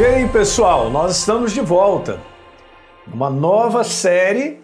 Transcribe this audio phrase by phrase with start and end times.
[0.00, 2.22] E aí, pessoal, nós estamos de volta.
[3.06, 4.58] Uma nova série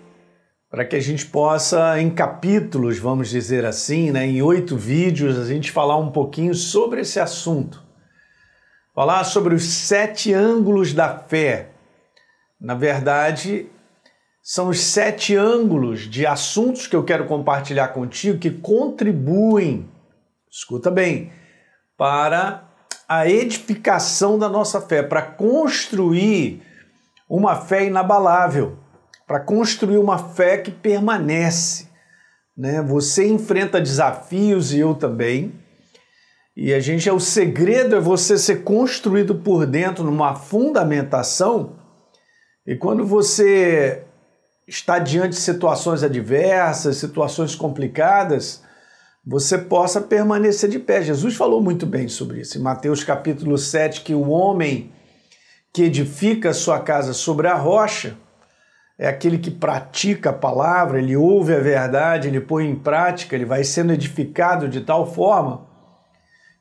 [0.70, 5.44] para que a gente possa, em capítulos, vamos dizer assim, né, em oito vídeos, a
[5.44, 7.84] gente falar um pouquinho sobre esse assunto.
[8.94, 11.68] Falar sobre os sete ângulos da fé.
[12.58, 13.66] Na verdade,
[14.42, 19.86] são os sete ângulos de assuntos que eu quero compartilhar contigo que contribuem,
[20.50, 21.30] escuta bem,
[21.94, 22.65] para
[23.08, 26.62] a edificação da nossa fé, para construir
[27.28, 28.78] uma fé inabalável,
[29.26, 31.88] para construir uma fé que permanece.
[32.56, 32.82] Né?
[32.82, 35.52] Você enfrenta desafios e eu também.
[36.56, 41.76] E a gente é o segredo é você ser construído por dentro numa fundamentação.
[42.66, 44.02] E quando você
[44.66, 48.64] está diante de situações adversas, situações complicadas,
[49.26, 51.02] você possa permanecer de pé.
[51.02, 52.56] Jesus falou muito bem sobre isso.
[52.56, 54.92] Em Mateus capítulo 7, que o homem
[55.72, 58.16] que edifica sua casa sobre a rocha
[58.96, 63.44] é aquele que pratica a palavra, ele ouve a verdade, ele põe em prática, ele
[63.44, 65.66] vai sendo edificado de tal forma.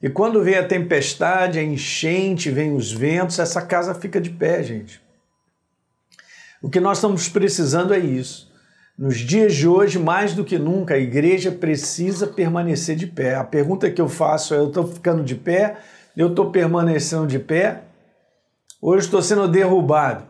[0.02, 4.62] E quando vem a tempestade, a enchente, vem os ventos, essa casa fica de pé,
[4.64, 5.02] gente.
[6.62, 8.45] O que nós estamos precisando é isso
[8.98, 13.36] nos dias de hoje, mais do que nunca, a igreja precisa permanecer de pé.
[13.36, 15.78] A pergunta que eu faço é: eu estou ficando de pé?
[16.16, 17.84] Eu estou permanecendo de pé?
[18.82, 20.26] Hoje estou sendo derrubado.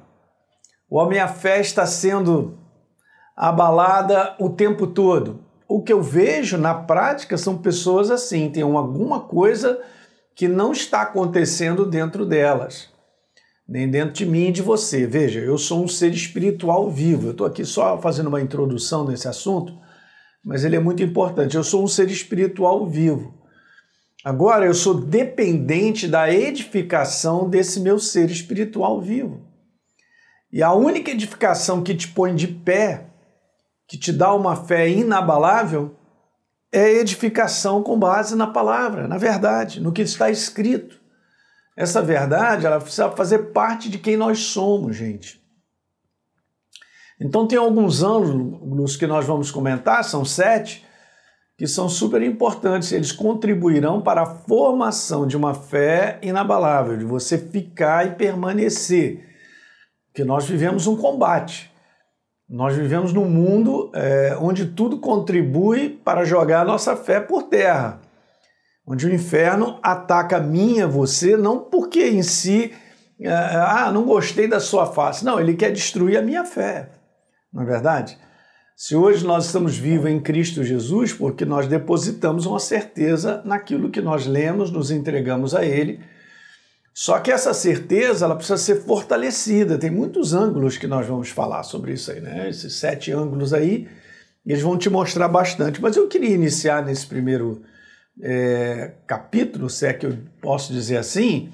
[0.89, 2.57] Ou a minha fé está sendo
[3.35, 5.41] abalada o tempo todo?
[5.67, 9.79] O que eu vejo na prática são pessoas assim, tem alguma coisa
[10.35, 12.94] que não está acontecendo dentro delas
[13.67, 15.07] nem dentro de mim e de você.
[15.07, 17.27] Veja, eu sou um ser espiritual vivo.
[17.27, 19.77] Eu estou aqui só fazendo uma introdução nesse assunto,
[20.43, 21.55] mas ele é muito importante.
[21.55, 23.33] Eu sou um ser espiritual vivo.
[24.23, 29.45] Agora, eu sou dependente da edificação desse meu ser espiritual vivo.
[30.51, 33.07] E a única edificação que te põe de pé,
[33.87, 35.95] que te dá uma fé inabalável,
[36.71, 41.04] é edificação com base na palavra, na verdade, no que está escrito.
[41.75, 45.43] Essa verdade, ela precisa fazer parte de quem nós somos, gente.
[47.19, 50.85] Então tem alguns ângulos que nós vamos comentar, são sete,
[51.57, 52.91] que são super importantes.
[52.91, 59.25] Eles contribuirão para a formação de uma fé inabalável, de você ficar e permanecer.
[60.13, 61.71] Que nós vivemos um combate.
[62.47, 68.04] Nós vivemos num mundo é, onde tudo contribui para jogar a nossa fé por terra
[68.85, 72.71] onde o inferno ataca minha, você, não porque em si,
[73.19, 75.25] é, ah, não gostei da sua face.
[75.25, 76.89] Não, ele quer destruir a minha fé,
[77.51, 78.17] não é verdade?
[78.77, 84.01] Se hoje nós estamos vivos em Cristo Jesus, porque nós depositamos uma certeza naquilo que
[84.01, 86.01] nós lemos, nos entregamos a Ele.
[86.93, 89.77] Só que essa certeza ela precisa ser fortalecida.
[89.77, 92.49] Tem muitos ângulos que nós vamos falar sobre isso aí, né?
[92.49, 93.87] Esses sete ângulos aí,
[94.45, 95.81] eles vão te mostrar bastante.
[95.81, 97.61] Mas eu queria iniciar nesse primeiro
[98.21, 101.51] é, capítulo, se é que eu posso dizer assim,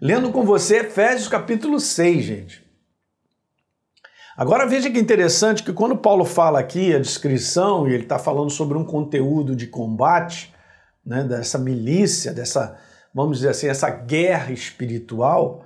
[0.00, 2.70] lendo com você Efésios capítulo 6, gente.
[4.36, 8.50] Agora veja que interessante que quando Paulo fala aqui a descrição, e ele está falando
[8.50, 10.54] sobre um conteúdo de combate,
[11.04, 12.78] né, dessa milícia, dessa,
[13.14, 15.64] vamos dizer assim, essa guerra espiritual,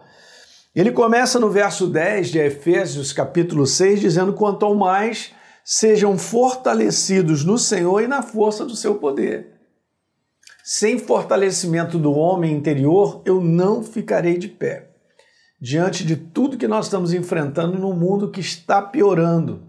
[0.74, 5.32] ele começa no verso 10 de Efésios capítulo 6, dizendo: quanto ao mais
[5.64, 9.53] sejam fortalecidos no Senhor e na força do seu poder.
[10.66, 14.88] Sem fortalecimento do homem interior, eu não ficarei de pé.
[15.60, 19.64] Diante de tudo que nós estamos enfrentando no mundo que está piorando,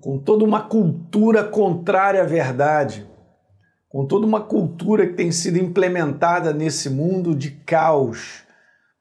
[0.00, 3.08] com toda uma cultura contrária à verdade,
[3.88, 8.42] com toda uma cultura que tem sido implementada nesse mundo de caos,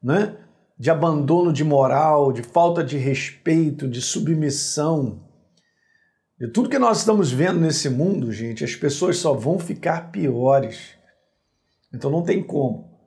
[0.03, 0.37] né?
[0.77, 5.19] de abandono de moral, de falta de respeito, de submissão,
[6.39, 10.91] de tudo que nós estamos vendo nesse mundo, gente, as pessoas só vão ficar piores.
[11.93, 12.97] Então não tem como.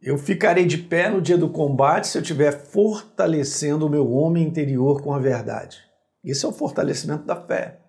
[0.00, 4.46] Eu ficarei de pé no dia do combate se eu estiver fortalecendo o meu homem
[4.46, 5.78] interior com a verdade.
[6.22, 7.80] Esse é o fortalecimento da fé.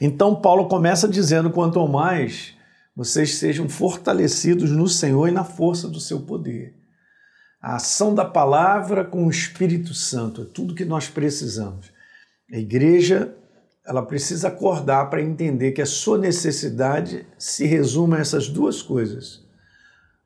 [0.00, 2.56] Então Paulo começa dizendo: quanto mais
[2.96, 6.74] vocês sejam fortalecidos no Senhor e na força do seu poder.
[7.60, 11.92] A ação da palavra com o Espírito Santo é tudo que nós precisamos.
[12.52, 13.36] A igreja
[13.84, 19.44] ela precisa acordar para entender que a sua necessidade se resume a essas duas coisas: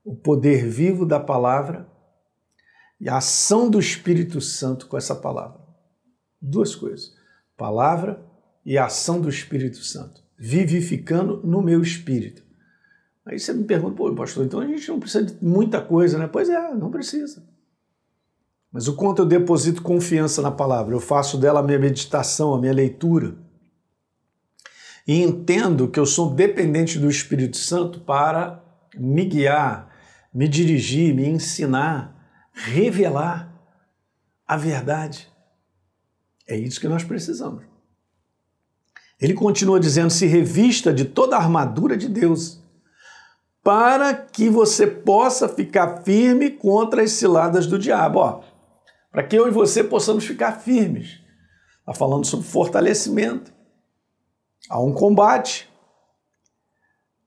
[0.04, 1.88] o poder vivo da palavra
[3.00, 5.60] e a ação do Espírito Santo com essa palavra.
[6.40, 7.12] Duas coisas:
[7.56, 8.24] palavra
[8.64, 12.42] e a ação do Espírito Santo, vivificando no meu espírito.
[13.26, 16.26] Aí você me pergunta, pô, pastor, então a gente não precisa de muita coisa, né?
[16.26, 17.42] Pois é, não precisa.
[18.74, 22.58] Mas o quanto eu deposito confiança na palavra, eu faço dela a minha meditação, a
[22.58, 23.36] minha leitura.
[25.06, 28.60] E entendo que eu sou dependente do Espírito Santo para
[28.96, 29.94] me guiar,
[30.34, 33.54] me dirigir, me ensinar, revelar
[34.44, 35.32] a verdade.
[36.44, 37.62] É isso que nós precisamos.
[39.20, 42.60] Ele continua dizendo: se revista de toda a armadura de Deus,
[43.62, 48.18] para que você possa ficar firme contra as ciladas do diabo.
[48.18, 48.53] Ó,
[49.14, 51.20] para que eu e você possamos ficar firmes.
[51.78, 53.52] Está falando sobre fortalecimento.
[54.68, 55.70] Há um combate.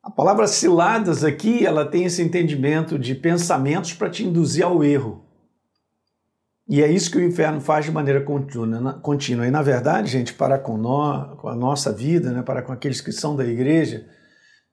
[0.04, 5.24] A palavra ciladas aqui, ela tem esse entendimento de pensamentos para te induzir ao erro.
[6.68, 9.48] E é isso que o inferno faz de maneira contínua.
[9.48, 13.00] E na verdade, gente, para com, nós, com a nossa vida, né, para com aqueles
[13.00, 14.06] que são da igreja,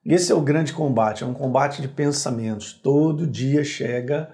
[0.04, 2.72] esse é o grande combate, é um combate de pensamentos.
[2.72, 4.32] Todo dia chega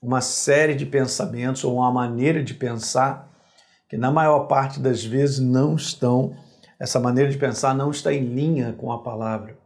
[0.00, 3.28] uma série de pensamentos ou uma maneira de pensar
[3.88, 6.36] que na maior parte das vezes não estão,
[6.78, 9.58] essa maneira de pensar não está em linha com a palavra.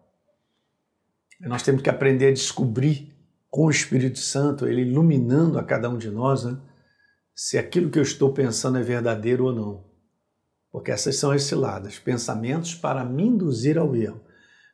[1.40, 3.12] Nós temos que aprender a descobrir
[3.50, 6.56] com o Espírito Santo, ele iluminando a cada um de nós, né?
[7.34, 9.84] se aquilo que eu estou pensando é verdadeiro ou não.
[10.70, 14.20] Porque essas são as ciladas, pensamentos para me induzir ao erro.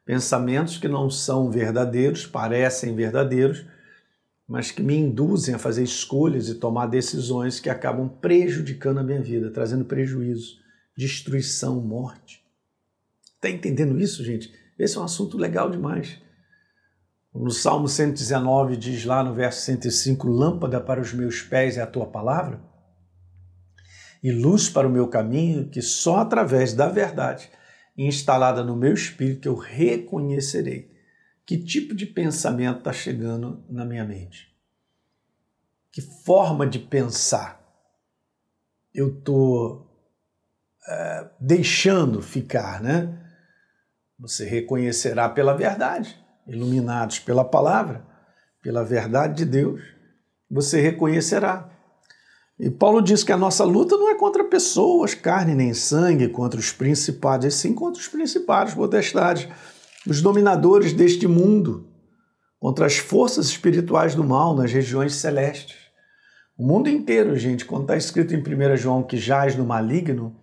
[0.05, 3.67] Pensamentos que não são verdadeiros, parecem verdadeiros,
[4.49, 9.21] mas que me induzem a fazer escolhas e tomar decisões que acabam prejudicando a minha
[9.21, 10.57] vida, trazendo prejuízo,
[10.97, 12.43] destruição, morte.
[13.35, 14.51] Está entendendo isso, gente?
[14.79, 16.19] Esse é um assunto legal demais.
[17.35, 21.87] No Salmo 119 diz lá no verso 105: Lâmpada para os meus pés é a
[21.87, 22.61] tua palavra,
[24.23, 27.51] e luz para o meu caminho, que só através da verdade,
[27.97, 30.98] instalada no meu espírito, eu reconhecerei
[31.49, 34.55] que tipo de pensamento está chegando na minha mente.
[35.91, 37.59] Que forma de pensar
[38.95, 39.91] eu estou
[40.87, 43.19] é, deixando ficar, né?
[44.19, 48.07] Você reconhecerá pela verdade iluminados pela palavra,
[48.63, 49.81] pela verdade de Deus,
[50.51, 51.71] você reconhecerá.
[52.59, 56.61] E Paulo diz que a nossa luta não é contra pessoas, carne nem sangue, contra
[56.61, 59.49] os principados, e sim contra os principados, potestades,
[60.07, 61.89] os dominadores deste mundo,
[62.59, 65.77] contra as forças espirituais do mal nas regiões celestes.
[66.57, 70.37] O mundo inteiro, gente, quando está escrito em 1 João que jaz no maligno,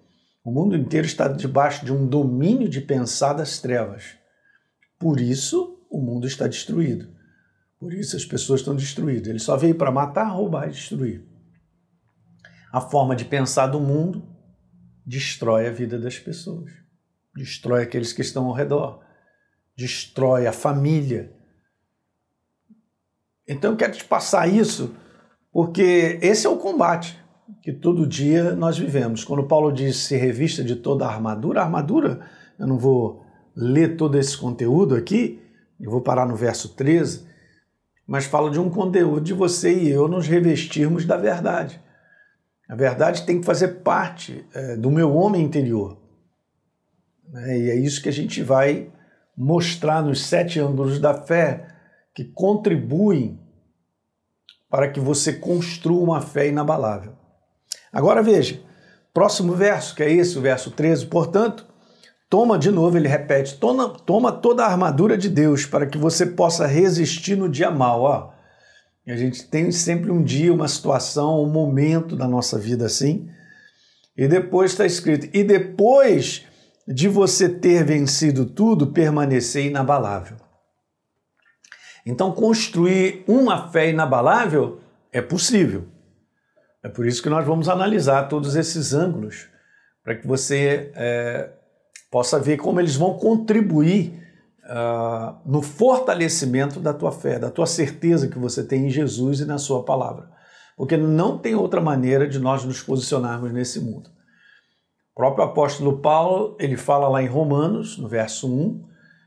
[0.44, 4.16] o mundo inteiro está debaixo de um domínio de pensar das trevas.
[4.98, 7.10] Por isso, o mundo está destruído.
[7.80, 9.28] Por isso as pessoas estão destruídas.
[9.28, 11.26] Ele só veio para matar, roubar e destruir.
[12.72, 14.28] A forma de pensar do mundo
[15.06, 16.72] destrói a vida das pessoas,
[17.36, 19.05] destrói aqueles que estão ao redor,
[19.76, 21.32] destrói a família.
[23.48, 24.96] Então eu quero te passar isso
[25.52, 27.18] porque esse é o combate
[27.62, 29.24] que todo dia nós vivemos.
[29.24, 32.22] Quando Paulo diz se revista de toda a armadura, a armadura,
[32.60, 33.24] eu não vou
[33.56, 35.42] ler todo esse conteúdo aqui,
[35.80, 37.28] eu vou parar no verso 13,
[38.06, 41.82] mas fala de um conteúdo de você e eu nos revestirmos da verdade.
[42.68, 46.02] A verdade tem que fazer parte é, do meu homem interior.
[47.30, 47.60] Né?
[47.60, 48.92] E é isso que a gente vai
[49.38, 51.68] mostrar nos sete ângulos da fé
[52.14, 53.40] que contribuem
[54.70, 57.14] para que você construa uma fé inabalável.
[57.92, 58.62] Agora veja,
[59.14, 61.06] próximo verso, que é esse, o verso 13.
[61.08, 61.66] Portanto,
[62.30, 66.26] Toma, de novo, ele repete, toma, toma toda a armadura de Deus para que você
[66.26, 68.02] possa resistir no dia mal.
[68.02, 68.34] Ó.
[69.08, 73.30] A gente tem sempre um dia, uma situação, um momento da nossa vida assim.
[74.18, 76.46] E depois está escrito: e depois
[76.88, 80.38] de você ter vencido tudo, permanecer inabalável.
[82.06, 84.80] Então, construir uma fé inabalável
[85.12, 85.88] é possível.
[86.84, 89.48] É por isso que nós vamos analisar todos esses ângulos,
[90.04, 91.50] para que você é,
[92.12, 94.24] possa ver como eles vão contribuir
[94.66, 99.46] uh, no fortalecimento da tua fé, da tua certeza que você tem em Jesus e
[99.46, 100.30] na Sua palavra.
[100.78, 104.10] Porque não tem outra maneira de nós nos posicionarmos nesse mundo.
[105.16, 108.84] O próprio apóstolo Paulo, ele fala lá em Romanos, no verso 1,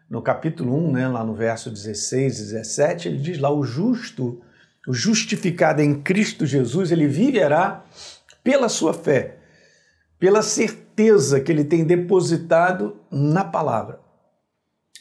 [0.09, 4.41] no capítulo 1, né, lá no verso 16 e 17, ele diz lá: o justo,
[4.87, 7.85] o justificado em Cristo Jesus, ele viverá
[8.45, 9.39] pela sua fé
[10.19, 14.01] pela certeza que ele tem depositado na palavra.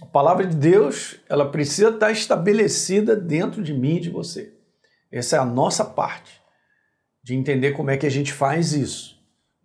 [0.01, 4.53] A palavra de Deus, ela precisa estar estabelecida dentro de mim e de você.
[5.11, 6.39] Essa é a nossa parte
[7.23, 9.16] de entender como é que a gente faz isso.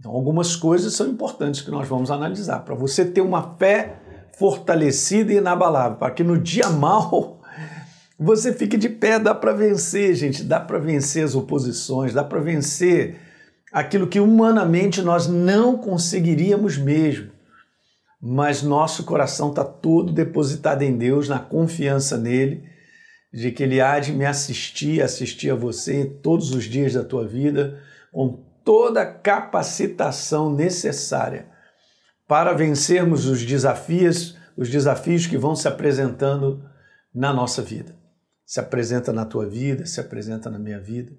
[0.03, 4.01] Então, algumas coisas são importantes que nós vamos analisar para você ter uma fé
[4.37, 7.41] fortalecida e inabalável, para que no dia mal
[8.19, 12.41] você fique de pé, dá para vencer, gente, dá para vencer as oposições, dá para
[12.41, 13.21] vencer
[13.73, 17.31] aquilo que humanamente nós não conseguiríamos mesmo.
[18.21, 22.65] Mas nosso coração está todo depositado em Deus, na confiança nele,
[23.33, 27.25] de que ele há de me assistir, assistir a você todos os dias da tua
[27.25, 27.81] vida,
[28.11, 31.49] com toda a capacitação necessária
[32.27, 36.65] para vencermos os desafios, os desafios que vão se apresentando
[37.15, 38.03] na nossa vida
[38.53, 41.11] se apresenta na tua vida, se apresenta na minha vida.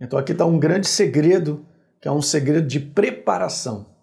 [0.00, 1.66] Então aqui está um grande segredo,
[2.00, 3.96] que é um segredo de preparação.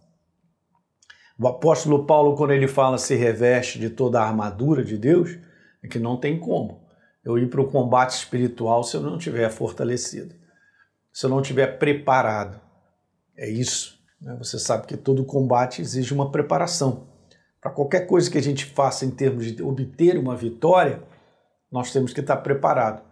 [1.39, 5.37] O apóstolo Paulo, quando ele fala se reveste de toda a armadura de Deus,
[5.81, 6.85] é que não tem como
[7.23, 10.35] eu ir para o combate espiritual se eu não estiver fortalecido,
[11.13, 12.59] se eu não estiver preparado.
[13.37, 13.99] É isso.
[14.19, 14.35] Né?
[14.39, 17.07] Você sabe que todo combate exige uma preparação.
[17.61, 21.01] Para qualquer coisa que a gente faça em termos de obter uma vitória,
[21.71, 23.03] nós temos que estar preparado.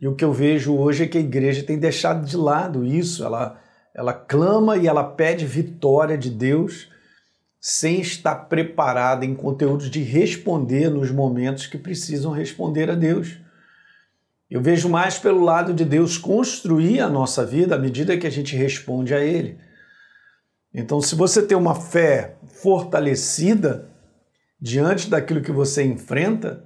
[0.00, 3.24] E o que eu vejo hoje é que a igreja tem deixado de lado isso,
[3.24, 3.58] ela,
[3.94, 6.90] ela clama e ela pede vitória de Deus
[7.58, 13.40] sem estar preparada em conteúdos de responder nos momentos que precisam responder a Deus.
[14.50, 18.30] Eu vejo mais pelo lado de Deus construir a nossa vida à medida que a
[18.30, 19.58] gente responde a Ele.
[20.72, 23.90] Então, se você tem uma fé fortalecida
[24.60, 26.64] diante daquilo que você enfrenta,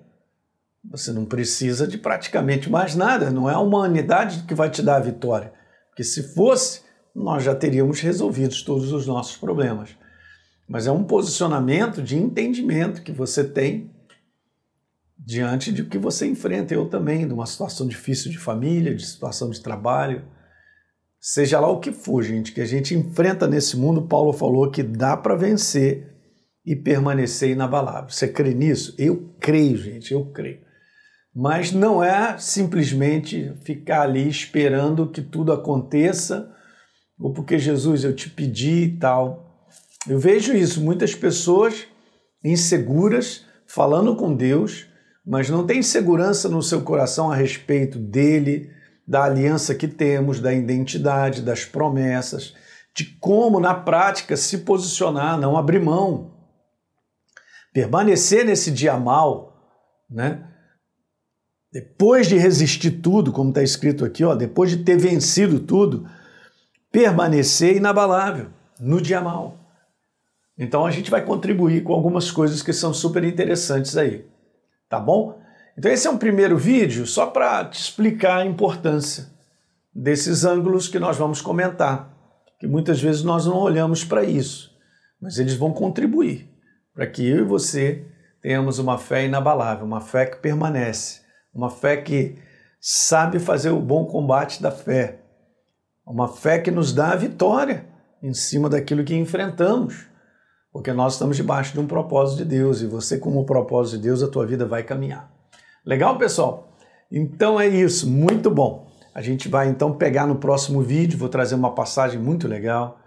[0.85, 4.97] você não precisa de praticamente mais nada, não é a humanidade que vai te dar
[4.97, 5.53] a vitória.
[5.89, 6.83] Porque se fosse,
[7.15, 9.91] nós já teríamos resolvido todos os nossos problemas.
[10.69, 13.91] Mas é um posicionamento de entendimento que você tem
[15.25, 16.75] diante de que você enfrenta.
[16.75, 20.25] Eu também, de uma situação difícil de família, de situação de trabalho,
[21.21, 24.83] seja lá o que for, gente, que a gente enfrenta nesse mundo, Paulo falou que
[24.83, 26.11] dá para vencer
[26.65, 28.11] e permanecer inabalável.
[28.11, 28.95] Você crê nisso?
[28.99, 30.61] Eu creio, gente, eu creio.
[31.35, 36.53] Mas não é simplesmente ficar ali esperando que tudo aconteça,
[37.19, 39.69] ou porque Jesus eu te pedi e tal.
[40.09, 41.87] Eu vejo isso, muitas pessoas
[42.43, 44.90] inseguras falando com Deus,
[45.31, 48.69] mas não tem segurança no seu coração a respeito dele,
[49.07, 52.53] da aliança que temos, da identidade, das promessas,
[52.93, 56.33] de como na prática se posicionar, não abrir mão.
[57.73, 59.57] Permanecer nesse dia mal,
[60.11, 60.49] né?
[61.73, 66.09] depois de resistir tudo, como está escrito aqui, ó, depois de ter vencido tudo,
[66.91, 68.49] permanecer inabalável
[68.81, 69.61] no dia mal.
[70.59, 74.29] Então a gente vai contribuir com algumas coisas que são super interessantes aí,
[74.91, 75.41] tá bom?
[75.79, 79.31] Então esse é um primeiro vídeo só para te explicar a importância
[79.95, 82.15] desses ângulos que nós vamos comentar,
[82.59, 84.71] que muitas vezes nós não olhamos para isso,
[85.19, 86.51] mas eles vão contribuir
[86.95, 88.05] para que eu e você
[88.43, 91.21] tenhamos uma fé inabalável, uma fé que permanece
[91.55, 92.37] uma fé que
[92.81, 95.21] sabe fazer o bom combate da fé,
[96.07, 97.87] uma fé que nos dá a vitória
[98.23, 100.07] em cima daquilo que enfrentamos,
[100.73, 104.23] porque nós estamos debaixo de um propósito de Deus e você, como propósito de Deus,
[104.23, 105.31] a tua vida vai caminhar.
[105.85, 106.77] Legal, pessoal?
[107.11, 108.89] Então é isso, muito bom.
[109.15, 113.01] A gente vai então pegar no próximo vídeo, vou trazer uma passagem muito legal.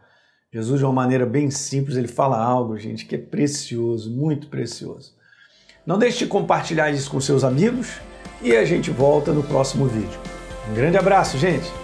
[0.51, 5.13] Jesus, de uma maneira bem simples, ele fala algo, gente, que é precioso, muito precioso.
[5.85, 7.99] Não deixe de compartilhar isso com seus amigos
[8.41, 10.19] e a gente volta no próximo vídeo.
[10.69, 11.82] Um grande abraço, gente!